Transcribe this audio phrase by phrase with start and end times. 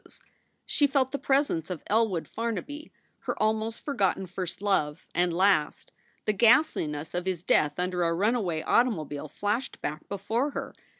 [0.65, 5.91] She felt the presence of Elwood Farnaby, her almost forgotten first love, and last.
[6.25, 10.73] The ghastliness of his death under a runaway automobile flashed back before her.